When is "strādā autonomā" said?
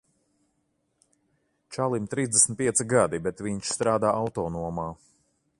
3.77-4.91